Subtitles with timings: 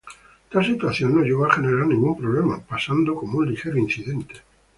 [0.49, 4.41] Tal situación no llegó a generar ningún problema, pasando como un ligero incidente.